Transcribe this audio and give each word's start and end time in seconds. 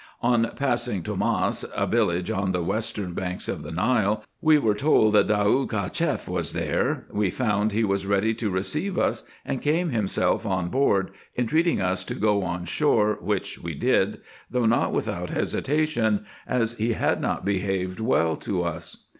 On 0.23 0.49
passing 0.55 1.03
Tomas, 1.03 1.63
a 1.75 1.85
village 1.85 2.31
on 2.31 2.53
the 2.53 2.63
western 2.63 3.13
banks 3.13 3.47
of 3.47 3.61
the 3.61 3.71
Nile, 3.71 4.23
we 4.41 4.57
were 4.57 4.73
told, 4.73 5.13
that 5.13 5.27
Daoud 5.27 5.69
Cacheff 5.69 6.27
was 6.27 6.53
there. 6.53 7.05
We 7.11 7.29
found 7.29 7.71
he 7.71 7.83
was 7.83 8.07
ready 8.07 8.33
to 8.33 8.49
receive 8.49 8.97
us, 8.97 9.21
and 9.45 9.61
came 9.61 9.91
him 9.91 10.07
self 10.07 10.43
on 10.43 10.69
board, 10.69 11.11
entreating 11.37 11.77
vis 11.77 12.03
to 12.05 12.15
go 12.15 12.41
on 12.41 12.65
shore, 12.65 13.19
which 13.21 13.59
we 13.59 13.75
did, 13.75 14.21
though 14.49 14.65
not 14.65 14.91
without 14.91 15.29
hesitation, 15.29 16.25
as 16.47 16.73
he 16.79 16.93
had 16.93 17.21
not 17.21 17.45
behaved 17.45 17.99
well 17.99 18.35
to 18.37 18.63
us. 18.63 19.05